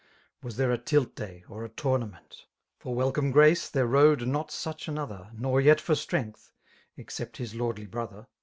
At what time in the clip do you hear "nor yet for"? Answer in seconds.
5.37-5.93